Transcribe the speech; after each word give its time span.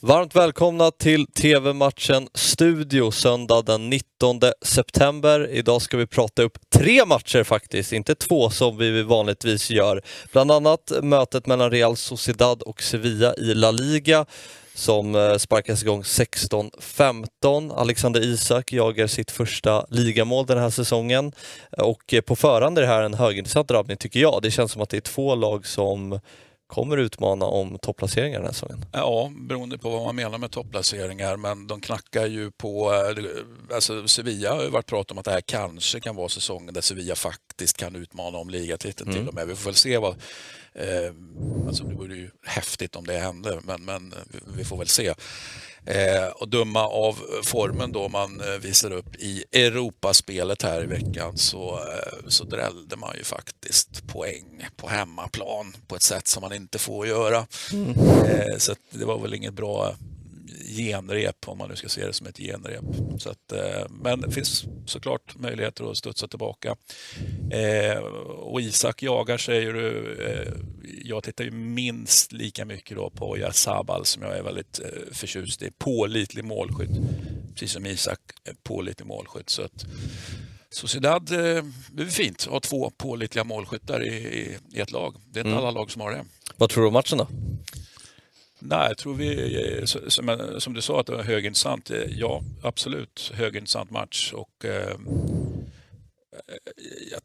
Varmt 0.00 0.36
välkomna 0.36 0.90
till 0.90 1.26
TV-matchen 1.26 2.28
Studio 2.34 3.10
söndag 3.10 3.62
den 3.62 3.90
19 3.90 4.40
september. 4.62 5.48
Idag 5.50 5.82
ska 5.82 5.96
vi 5.96 6.06
prata 6.06 6.42
upp 6.42 6.58
tre 6.70 7.04
matcher 7.04 7.44
faktiskt, 7.44 7.92
inte 7.92 8.14
två 8.14 8.50
som 8.50 8.76
vi 8.76 9.02
vanligtvis 9.02 9.70
gör. 9.70 10.02
Bland 10.32 10.50
annat 10.50 10.92
mötet 11.02 11.46
mellan 11.46 11.70
Real 11.70 11.96
Sociedad 11.96 12.62
och 12.62 12.82
Sevilla 12.82 13.34
i 13.34 13.54
La 13.54 13.70
Liga 13.70 14.26
som 14.74 15.14
eh, 15.14 15.36
sparkas 15.36 15.82
igång 15.82 16.02
16-15. 16.02 17.74
Alexander 17.76 18.20
Isak 18.20 18.72
jagar 18.72 19.06
sitt 19.06 19.30
första 19.30 19.86
ligamål 19.90 20.46
den 20.46 20.58
här 20.58 20.70
säsongen 20.70 21.32
och 21.78 22.14
eh, 22.14 22.20
på 22.20 22.36
förhand 22.36 22.78
är 22.78 22.82
det 22.82 22.88
här 22.88 23.02
en 23.02 23.14
högintressant 23.14 23.68
drabbning 23.68 23.96
tycker 23.96 24.20
jag. 24.20 24.42
Det 24.42 24.50
känns 24.50 24.72
som 24.72 24.82
att 24.82 24.90
det 24.90 24.96
är 24.96 25.00
två 25.00 25.34
lag 25.34 25.66
som 25.66 26.20
kommer 26.68 26.96
utmana 26.96 27.44
om 27.44 27.78
topplaceringar 27.78 28.38
den 28.38 28.46
här 28.46 28.52
säsongen? 28.52 28.84
Ja, 28.92 29.32
beroende 29.36 29.78
på 29.78 29.90
vad 29.90 30.04
man 30.04 30.16
menar 30.16 30.38
med 30.38 30.50
topplaceringar. 30.50 31.36
Men 31.36 31.66
de 31.66 31.80
knackar 31.80 32.26
ju 32.26 32.50
på... 32.50 32.92
Eh, 32.92 33.74
alltså 33.74 34.08
Sevilla 34.08 34.54
har 34.54 34.62
ju 34.62 34.70
varit 34.70 34.86
prat 34.86 35.10
om 35.10 35.18
att 35.18 35.24
det 35.24 35.30
här 35.30 35.40
kanske 35.40 36.00
kan 36.00 36.16
vara 36.16 36.28
säsongen 36.28 36.74
där 36.74 36.80
Sevilla 36.80 37.14
faktiskt 37.14 37.76
kan 37.76 37.96
utmana 37.96 38.38
om 38.38 38.50
ligatiteln 38.50 39.10
mm. 39.10 39.20
till 39.20 39.28
och 39.28 39.34
med. 39.34 39.46
Vi 39.46 39.54
får 39.54 39.64
väl 39.70 39.74
se 39.74 39.98
vad... 39.98 40.16
Eh, 40.72 41.12
alltså 41.66 41.84
det 41.84 41.94
vore 41.94 42.16
ju 42.16 42.30
häftigt 42.46 42.96
om 42.96 43.06
det 43.06 43.18
hände, 43.18 43.60
men, 43.62 43.84
men 43.84 44.14
vi 44.56 44.64
får 44.64 44.76
väl 44.76 44.88
se. 44.88 45.14
Eh, 45.86 46.28
och 46.34 46.48
döma 46.48 46.86
av 46.86 47.18
formen 47.42 47.92
då 47.92 48.08
man 48.08 48.40
eh, 48.40 48.60
visar 48.60 48.90
upp 48.90 49.16
i 49.16 49.44
Europaspelet 49.52 50.62
här 50.62 50.82
i 50.82 50.86
veckan 50.86 51.38
så, 51.38 51.78
eh, 51.78 52.28
så 52.28 52.44
drällde 52.44 52.96
man 52.96 53.16
ju 53.18 53.24
faktiskt 53.24 54.06
poäng 54.06 54.66
på 54.76 54.88
hemmaplan 54.88 55.76
på 55.86 55.96
ett 55.96 56.02
sätt 56.02 56.26
som 56.26 56.40
man 56.40 56.52
inte 56.52 56.78
får 56.78 57.06
göra. 57.06 57.46
Mm. 57.72 57.94
Så 58.58 58.74
det 58.90 59.04
var 59.04 59.18
väl 59.18 59.34
inget 59.34 59.54
bra 59.54 59.94
genrep, 60.76 61.48
om 61.48 61.58
man 61.58 61.68
nu 61.68 61.76
ska 61.76 61.88
se 61.88 62.06
det 62.06 62.12
som 62.12 62.26
ett 62.26 62.38
genrep. 62.38 62.84
Så 63.18 63.30
att, 63.30 63.52
eh, 63.52 63.86
men 63.90 64.20
det 64.20 64.30
finns 64.30 64.64
såklart 64.86 65.38
möjligheter 65.38 65.90
att 65.90 65.96
studsa 65.96 66.28
tillbaka. 66.28 66.76
Eh, 67.50 67.98
och 68.26 68.60
Isak 68.60 69.02
jagar, 69.02 69.38
säger 69.38 69.72
du. 69.72 70.16
Eh, 70.24 70.52
jag 71.04 71.22
tittar 71.22 71.44
ju 71.44 71.50
minst 71.50 72.32
lika 72.32 72.64
mycket 72.64 72.96
då 72.96 73.10
på 73.10 73.48
Sabal 73.52 74.04
som 74.04 74.22
jag 74.22 74.38
är 74.38 74.42
väldigt 74.42 74.80
förtjust 75.12 75.62
i. 75.62 75.70
Pålitlig 75.78 76.44
målskytt, 76.44 76.90
precis 77.54 77.72
som 77.72 77.86
Isak, 77.86 78.20
pålitlig 78.62 79.06
målskytt. 79.06 79.50
Så 79.50 79.62
att, 79.62 79.86
Sociedad, 80.70 81.26
det 81.92 82.02
är 82.02 82.06
fint 82.06 82.38
att 82.46 82.52
ha 82.52 82.60
två 82.60 82.90
pålitliga 82.96 83.44
målskyttar 83.44 84.04
i, 84.04 84.08
i, 84.08 84.58
i 84.72 84.80
ett 84.80 84.92
lag. 84.92 85.14
Det 85.26 85.40
är 85.40 85.44
inte 85.44 85.50
mm. 85.50 85.58
alla 85.58 85.70
lag 85.70 85.90
som 85.90 86.00
har 86.02 86.10
det. 86.10 86.24
Vad 86.56 86.70
tror 86.70 86.82
du 86.82 86.86
om 86.86 86.92
matchen 86.92 87.18
då? 87.18 87.28
Nej, 88.60 88.88
jag 88.88 88.98
tror 88.98 89.14
vi, 89.14 89.54
eh, 89.54 89.78
eh, 89.78 90.58
som, 90.58 90.74
du 90.74 90.82
sa, 90.82 91.00
att 91.00 91.06
det 91.06 91.12
var 91.12 91.22
högintressant. 91.22 91.90
Eh, 91.90 92.02
ja, 92.18 92.42
absolut 92.62 93.32
högintressant 93.34 93.90
match 93.90 94.32
och 94.32 94.64
eh, 94.64 94.96
jag 97.10 97.20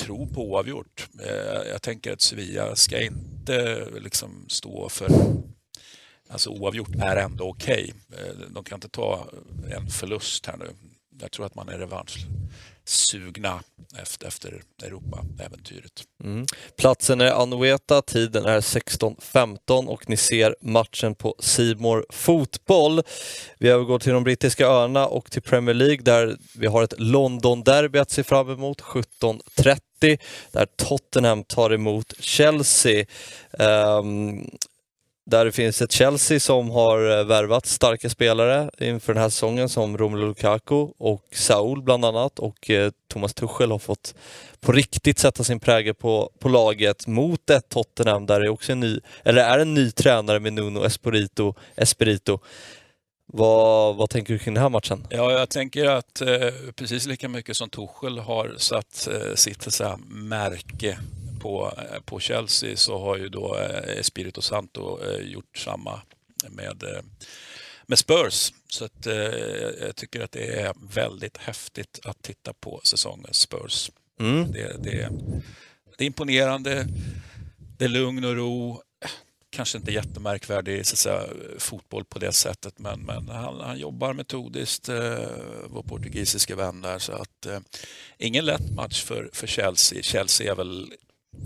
tror 0.00 0.26
på 0.26 0.50
oavgjort. 0.50 1.08
Eh, 1.20 1.70
jag 1.70 1.82
tänker 1.82 2.12
att 2.12 2.20
Sevilla 2.20 2.76
ska 2.76 3.00
inte 3.02 3.88
liksom 4.00 4.44
stå 4.48 4.88
för 4.88 5.08
Alltså 6.28 6.50
oavgjort 6.50 6.94
är 7.00 7.16
ändå 7.16 7.48
okej. 7.48 7.94
Okay. 8.08 8.46
De 8.48 8.64
kan 8.64 8.76
inte 8.76 8.88
ta 8.88 9.28
en 9.70 9.86
förlust 9.88 10.46
här 10.46 10.56
nu. 10.56 10.70
Jag 11.20 11.30
tror 11.30 11.46
att 11.46 11.54
man 11.54 11.68
är 11.68 11.78
revanschsugna 11.78 13.60
efter, 13.98 14.26
efter 14.26 14.62
Europa-äventyret. 14.82 16.02
Mm. 16.24 16.46
Platsen 16.76 17.20
är 17.20 17.42
Anoeta, 17.42 18.02
tiden 18.02 18.44
är 18.44 18.60
16.15 18.60 19.86
och 19.86 20.08
ni 20.10 20.16
ser 20.16 20.56
matchen 20.60 21.14
på 21.14 21.34
Simor 21.38 22.06
Fotboll. 22.10 23.02
Vi 23.58 23.68
övergår 23.68 23.98
till 23.98 24.12
de 24.12 24.24
brittiska 24.24 24.66
öarna 24.66 25.06
och 25.06 25.30
till 25.30 25.42
Premier 25.42 25.74
League 25.74 26.02
där 26.02 26.36
vi 26.54 26.66
har 26.66 26.82
ett 26.82 26.94
London-derby 26.98 27.98
att 27.98 28.10
se 28.10 28.22
fram 28.22 28.50
emot 28.50 28.80
17.30 28.80 30.18
där 30.52 30.66
Tottenham 30.76 31.44
tar 31.44 31.72
emot 31.72 32.14
Chelsea. 32.18 33.06
Um, 33.58 34.50
där 35.26 35.44
det 35.44 35.52
finns 35.52 35.82
ett 35.82 35.92
Chelsea 35.92 36.40
som 36.40 36.70
har 36.70 37.18
eh, 37.18 37.24
värvat 37.24 37.66
starka 37.66 38.10
spelare 38.10 38.70
inför 38.78 39.14
den 39.14 39.22
här 39.22 39.28
säsongen 39.28 39.68
som 39.68 39.98
Romelu 39.98 40.26
Lukaku 40.26 40.88
och 40.98 41.24
Saul 41.32 41.82
bland 41.82 42.04
annat 42.04 42.38
och 42.38 42.70
eh, 42.70 42.90
Thomas 43.08 43.34
Tuchel 43.34 43.70
har 43.70 43.78
fått 43.78 44.14
på 44.60 44.72
riktigt 44.72 45.18
sätta 45.18 45.44
sin 45.44 45.60
prägel 45.60 45.94
på, 45.94 46.30
på 46.38 46.48
laget 46.48 47.06
mot 47.06 47.50
ett 47.50 47.68
Tottenham 47.68 48.26
där 48.26 48.40
det 48.40 48.50
också 48.50 48.72
är, 48.72 48.76
ny, 48.76 49.00
eller 49.24 49.42
är 49.42 49.58
en 49.58 49.74
ny 49.74 49.90
tränare 49.90 50.40
med 50.40 50.52
Nuno 50.52 50.84
Espirito. 50.84 51.54
Espirito. 51.76 52.38
Vad, 53.26 53.96
vad 53.96 54.10
tänker 54.10 54.32
du 54.32 54.38
kring 54.38 54.54
den 54.54 54.62
här 54.62 54.70
matchen? 54.70 55.06
Ja, 55.10 55.32
jag 55.32 55.48
tänker 55.48 55.88
att 55.88 56.20
eh, 56.20 56.50
precis 56.76 57.06
lika 57.06 57.28
mycket 57.28 57.56
som 57.56 57.70
Tuchel 57.70 58.18
har 58.18 58.54
satt 58.58 59.08
eh, 59.12 59.34
sitt 59.34 59.72
så 59.72 59.98
märke 60.08 60.98
på, 61.44 61.72
eh, 61.76 62.00
på 62.00 62.20
Chelsea 62.20 62.76
så 62.76 62.98
har 62.98 63.16
ju 63.16 63.28
då 63.28 63.56
eh, 63.58 63.98
Espirito 63.98 64.42
Santo 64.42 64.98
eh, 65.04 65.26
gjort 65.26 65.56
samma 65.56 66.00
med, 66.48 66.84
med 67.86 67.98
Spurs. 67.98 68.52
Så 68.68 68.84
att, 68.84 69.06
jag 69.80 69.96
tycker 69.96 70.20
att 70.20 70.32
det 70.32 70.60
är 70.60 70.72
väldigt 70.94 71.36
häftigt 71.36 72.00
att 72.04 72.22
titta 72.22 72.52
på 72.52 72.80
säsongens 72.84 73.36
Spurs. 73.36 73.90
Mm. 74.20 74.52
Det, 74.52 74.82
det, 74.82 75.10
det 75.98 76.04
är 76.04 76.06
imponerande, 76.06 76.86
det 77.78 77.84
är 77.84 77.88
lugn 77.88 78.24
och 78.24 78.36
ro, 78.36 78.82
kanske 79.54 79.78
inte 79.78 79.92
jättemärkvärdig 79.92 80.86
så 80.86 80.96
säga, 80.96 81.26
fotboll 81.58 82.04
på 82.04 82.18
det 82.18 82.32
sättet, 82.32 82.78
men, 82.78 83.00
men 83.00 83.28
han, 83.28 83.60
han 83.60 83.78
jobbar 83.78 84.12
metodiskt, 84.12 84.88
eh, 84.88 85.28
vår 85.66 85.82
portugisiska 85.82 86.56
vän 86.56 86.80
där. 86.80 86.98
Så 86.98 87.12
att, 87.12 87.46
eh, 87.46 87.60
ingen 88.18 88.44
lätt 88.44 88.70
match 88.70 89.02
för, 89.02 89.30
för 89.32 89.46
Chelsea. 89.46 90.02
Chelsea 90.02 90.52
är 90.52 90.56
väl 90.56 90.92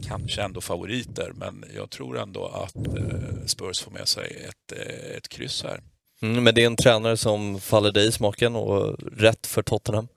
kanske 0.09 0.43
ändå 0.43 0.60
favoriter, 0.60 1.32
men 1.34 1.65
jag 1.76 1.91
tror 1.91 2.19
ändå 2.19 2.47
att 2.47 2.76
eh, 2.76 3.47
Spurs 3.47 3.81
får 3.81 3.91
med 3.91 4.09
sig 4.09 4.49
ett, 4.49 4.78
eh, 4.78 5.16
ett 5.16 5.28
kryss 5.28 5.62
här. 5.62 5.81
Mm, 6.22 6.44
men 6.44 6.54
det 6.54 6.62
är 6.62 6.66
en 6.66 6.76
tränare 6.76 7.16
som 7.16 7.60
faller 7.60 7.93
dig 7.93 8.06
i 8.06 8.12
smaken 8.12 8.56
och 8.56 8.97
rätt 9.16 9.47
för 9.47 9.62
Tottenham? 9.62 10.09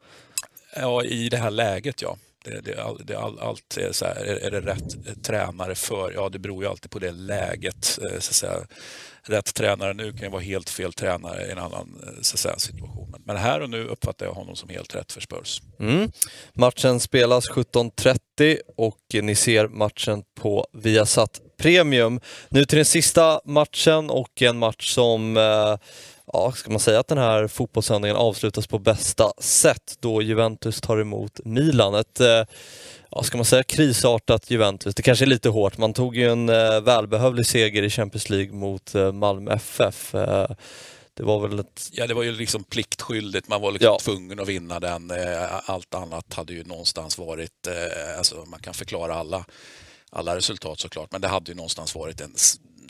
Ja, 0.75 1.03
i 1.03 1.29
det 1.29 1.37
här 1.37 1.51
läget 1.51 2.01
ja. 2.01 2.17
Det, 2.43 2.61
det, 2.61 2.77
det, 3.03 3.15
all, 3.15 3.39
allt 3.39 3.77
är, 3.77 3.91
så 3.91 4.05
här, 4.05 4.25
är, 4.25 4.51
det 4.51 4.61
rätt 4.61 5.23
tränare 5.23 5.75
för? 5.75 6.11
Ja, 6.15 6.29
det 6.29 6.39
beror 6.39 6.63
ju 6.63 6.69
alltid 6.69 6.91
på 6.91 6.99
det 6.99 7.11
läget. 7.11 7.99
Eh, 8.01 8.09
så 8.09 8.15
att 8.15 8.23
säga. 8.23 8.53
Rätt 9.23 9.53
tränare 9.53 9.93
nu 9.93 10.11
kan 10.11 10.21
ju 10.21 10.29
vara 10.29 10.41
helt 10.41 10.69
fel 10.69 10.93
tränare 10.93 11.47
i 11.47 11.51
en 11.51 11.57
annan 11.57 12.01
så 12.21 12.35
att 12.35 12.39
säga. 12.39 12.55
Men 13.31 13.41
här 13.41 13.61
och 13.61 13.69
nu 13.69 13.87
uppfattar 13.87 14.25
jag 14.25 14.33
honom 14.33 14.55
som 14.55 14.69
helt 14.69 14.95
rätt 14.95 15.11
för 15.11 15.21
Spurs. 15.21 15.61
Mm. 15.79 16.11
Matchen 16.53 16.99
spelas 16.99 17.49
17.30 17.49 18.57
och 18.77 18.97
ni 19.13 19.35
ser 19.35 19.67
matchen 19.67 20.23
på 20.35 20.67
Viasat 20.73 21.41
Premium. 21.57 22.19
Nu 22.49 22.65
till 22.65 22.75
den 22.75 22.85
sista 22.85 23.41
matchen 23.45 24.09
och 24.09 24.41
en 24.41 24.57
match 24.57 24.93
som 24.93 25.37
eh, 25.37 25.77
ja, 26.33 26.51
ska 26.51 26.71
man 26.71 26.79
säga 26.79 26.99
att 26.99 27.07
den 27.07 27.17
här 27.17 27.47
fotbollssändningen 27.47 28.17
avslutas 28.17 28.67
på 28.67 28.79
bästa 28.79 29.31
sätt 29.39 29.97
då 29.99 30.21
Juventus 30.21 30.81
tar 30.81 30.97
emot 30.97 31.39
Milan. 31.45 31.95
Ett, 31.95 32.19
eh, 32.19 32.43
ja, 33.11 33.23
ska 33.23 33.37
man 33.37 33.45
säga 33.45 33.63
krisartat 33.63 34.51
Juventus, 34.51 34.95
det 34.95 35.03
kanske 35.03 35.25
är 35.25 35.27
lite 35.27 35.49
hårt. 35.49 35.77
Man 35.77 35.93
tog 35.93 36.15
ju 36.15 36.31
en 36.31 36.49
eh, 36.49 36.81
välbehövlig 36.81 37.45
seger 37.45 37.83
i 37.83 37.89
Champions 37.89 38.29
League 38.29 38.53
mot 38.53 38.95
eh, 38.95 39.11
Malmö 39.11 39.53
FF. 39.53 40.15
Eh, 41.21 41.25
det 41.25 41.25
var 41.25 41.47
väl 41.47 41.59
ett... 41.59 41.89
Ja, 41.91 42.07
det 42.07 42.13
var 42.13 42.23
ju 42.23 42.31
liksom 42.31 42.63
pliktskyldigt. 42.63 43.47
Man 43.47 43.61
var 43.61 43.71
liksom 43.71 43.93
ja. 43.93 43.99
tvungen 43.99 44.39
att 44.39 44.47
vinna 44.47 44.79
den. 44.79 45.11
Eh, 45.11 45.69
allt 45.69 45.93
annat 45.93 46.33
hade 46.33 46.53
ju 46.53 46.63
någonstans 46.63 47.17
varit, 47.17 47.67
eh, 47.67 48.17
alltså 48.17 48.45
man 48.47 48.59
kan 48.59 48.73
förklara 48.73 49.15
alla, 49.15 49.45
alla 50.09 50.35
resultat 50.35 50.79
såklart, 50.79 51.11
men 51.11 51.21
det 51.21 51.27
hade 51.27 51.51
ju 51.51 51.55
någonstans 51.55 51.95
varit 51.95 52.21
en 52.21 52.35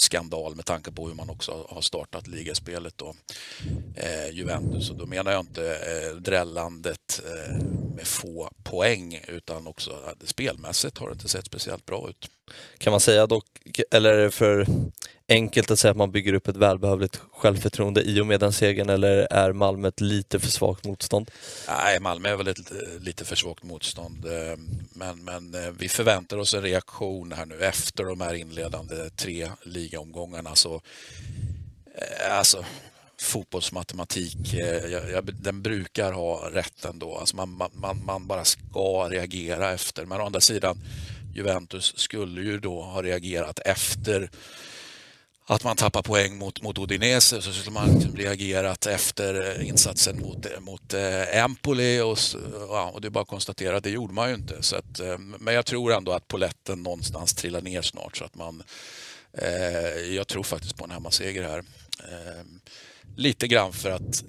skandal 0.02 0.56
med 0.56 0.66
tanke 0.66 0.92
på 0.92 1.08
hur 1.08 1.16
man 1.16 1.30
också 1.30 1.68
har 1.70 1.82
startat 1.82 2.28
ligaspelet 2.28 2.98
då. 2.98 3.16
Eh, 3.96 4.30
Juventus. 4.32 4.90
Och 4.90 4.98
då 4.98 5.06
menar 5.06 5.32
jag 5.32 5.40
inte 5.40 5.70
eh, 5.70 6.16
drällandet 6.16 7.22
eh, 7.26 7.56
med 7.96 8.08
få 8.08 8.50
poäng 8.64 9.22
utan 9.28 9.68
också 9.68 9.92
att 9.92 10.30
spelmässigt 10.30 10.98
har 10.98 11.08
det 11.08 11.14
inte 11.14 11.28
sett 11.28 11.46
speciellt 11.46 11.86
bra 11.86 12.10
ut. 12.10 12.30
Kan 12.78 12.92
man 12.92 13.00
säga 13.00 13.28
dock, 13.28 13.46
eller 13.92 14.14
är 14.14 14.24
det 14.24 14.32
för 14.32 14.66
enkelt 15.32 15.72
att 15.72 15.80
säga 15.80 15.92
att 15.92 15.98
man 15.98 16.12
bygger 16.12 16.34
upp 16.34 16.48
ett 16.48 16.56
välbehövligt 16.56 17.22
självförtroende 17.32 18.02
i 18.02 18.22
och 18.22 18.28
med 18.28 18.40
den 18.40 18.54
segern 18.54 18.90
eller 18.90 19.28
är 19.32 19.54
Malmö 19.54 19.88
ett 19.88 20.02
lite 20.02 20.40
för 20.40 20.48
svagt 20.48 20.86
motstånd? 20.86 21.32
Nej, 21.68 22.00
Malmö 22.00 22.30
är 22.30 22.36
väl 22.36 22.48
ett 22.48 22.72
lite 23.00 23.26
för 23.26 23.36
svagt 23.36 23.64
motstånd. 23.64 24.26
Eh, 24.26 24.58
men, 24.94 25.24
men 25.24 25.56
eh, 25.56 25.72
vi 25.78 25.90
förväntar 25.90 26.38
oss 26.38 26.54
en 26.54 26.62
reaktion 26.62 27.32
här 27.32 27.46
nu 27.46 27.60
efter 27.60 28.04
de 28.04 28.22
här 28.22 28.34
inledande 28.34 29.10
tre 29.10 29.50
ligaomgångarna. 29.64 30.56
Så, 30.56 30.82
eh, 31.96 32.38
alltså, 32.38 32.66
fotbollsmatematik, 33.22 34.56
den 35.34 35.62
brukar 35.62 36.12
ha 36.12 36.50
rätt 36.54 36.86
ändå. 36.86 37.18
Alltså 37.18 37.36
man, 37.36 37.70
man, 37.74 38.02
man 38.06 38.28
bara 38.28 38.46
ska 38.46 39.10
reagera 39.10 39.72
efter. 39.72 40.06
Men 40.06 40.22
å 40.22 40.26
andra 40.26 40.42
sidan, 40.42 40.78
Juventus 41.36 41.94
skulle 41.98 42.42
ju 42.42 42.60
då 42.60 42.82
ha 42.82 43.04
reagerat 43.04 43.60
efter 43.60 44.30
att 45.46 45.64
man 45.64 45.76
tappar 45.76 46.02
poäng 46.02 46.38
mot, 46.38 46.62
mot 46.62 46.78
Udinese 46.78 47.42
så 47.42 47.54
skulle 47.54 47.74
man 47.74 47.94
liksom 47.94 48.16
reagerat 48.16 48.86
efter 48.86 49.60
eh, 49.60 49.68
insatsen 49.68 50.20
mot, 50.20 50.46
eh, 50.46 50.60
mot 50.60 50.94
eh, 50.94 51.38
Empoli 51.38 52.02
och, 52.02 52.18
ja, 52.70 52.92
och 52.94 53.02
det 53.02 53.08
är 53.08 53.10
bara 53.10 53.22
att 53.22 53.28
konstatera 53.28 53.78
att 53.78 53.84
det 53.84 53.90
gjorde 53.90 54.14
man 54.14 54.30
ju 54.30 54.36
inte. 54.36 54.64
Så 54.64 54.76
att, 54.76 55.00
eh, 55.00 55.18
men 55.18 55.54
jag 55.54 55.66
tror 55.66 55.94
ändå 55.94 56.12
att 56.12 56.28
poletten 56.28 56.84
någonstans 56.84 57.34
trillar 57.34 57.62
ner 57.62 57.82
snart 57.82 58.18
så 58.18 58.26
att 58.26 58.36
man 58.36 58.64
eh, 59.34 60.16
jag 60.16 60.28
tror 60.28 60.44
faktiskt 60.44 60.78
på 60.78 60.84
en 60.84 60.92
hemmaseger 60.92 61.44
här. 61.44 61.64
Eh, 62.00 62.46
lite 63.16 63.48
grann 63.48 63.74
för 63.74 63.92
att 63.92 64.24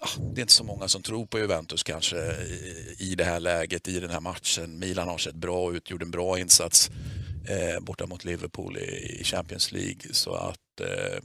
ah, 0.00 0.20
det 0.34 0.40
är 0.40 0.42
inte 0.42 0.52
så 0.52 0.64
många 0.64 0.88
som 0.88 1.02
tror 1.02 1.26
på 1.26 1.38
Juventus 1.38 1.82
kanske 1.82 2.16
i, 2.16 2.96
i 2.98 3.14
det 3.14 3.24
här 3.24 3.40
läget, 3.40 3.88
i 3.88 4.00
den 4.00 4.10
här 4.10 4.20
matchen. 4.20 4.78
Milan 4.78 5.08
har 5.08 5.18
sett 5.18 5.34
bra 5.34 5.72
ut, 5.74 5.90
gjorde 5.90 6.04
en 6.04 6.10
bra 6.10 6.38
insats 6.38 6.90
eh, 7.44 7.80
borta 7.80 8.06
mot 8.06 8.24
Liverpool 8.24 8.78
i, 8.78 9.16
i 9.20 9.24
Champions 9.24 9.72
League. 9.72 10.00
Så 10.12 10.34
att 10.34 10.80
eh, 10.80 11.22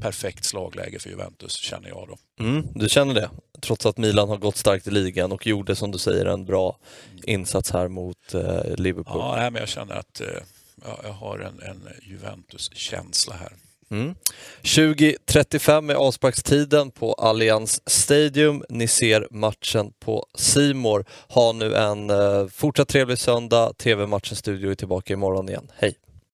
perfekt 0.00 0.44
slagläge 0.44 0.98
för 0.98 1.10
Juventus 1.10 1.52
känner 1.52 1.88
jag 1.88 2.08
då. 2.08 2.44
Mm, 2.44 2.66
du 2.74 2.88
känner 2.88 3.14
det? 3.14 3.30
Trots 3.60 3.86
att 3.86 3.98
Milan 3.98 4.28
har 4.28 4.36
gått 4.36 4.56
starkt 4.56 4.86
i 4.86 4.90
ligan 4.90 5.32
och 5.32 5.46
gjorde 5.46 5.76
som 5.76 5.90
du 5.90 5.98
säger 5.98 6.26
en 6.26 6.44
bra 6.44 6.78
insats 7.26 7.70
här 7.70 7.88
mot 7.88 8.34
eh, 8.34 8.74
Liverpool. 8.76 9.18
Ja, 9.18 9.34
nej, 9.36 9.50
men 9.50 9.60
jag 9.60 9.68
känner 9.68 9.94
att 9.94 10.20
eh, 10.20 10.26
jag 11.04 11.12
har 11.12 11.38
en, 11.38 11.60
en 11.60 11.88
Juventus-känsla 12.02 13.34
här. 13.34 13.52
Mm. 13.92 14.14
20.35 14.62 15.90
är 15.90 15.94
avsparkstiden 15.94 16.90
på 16.90 17.12
Allianz 17.12 17.80
Stadium. 17.86 18.64
Ni 18.68 18.88
ser 18.88 19.26
matchen 19.30 19.92
på 20.00 20.26
Simor. 20.34 21.04
Ha 21.28 21.52
nu 21.52 21.74
en 21.74 22.10
eh, 22.10 22.46
fortsatt 22.46 22.88
trevlig 22.88 23.18
söndag. 23.18 23.72
Tv-matchens 23.78 24.38
Studio 24.38 24.70
är 24.70 24.74
tillbaka 24.74 25.12
imorgon 25.12 25.48
igen. 25.48 25.70
Hej! 25.76 25.94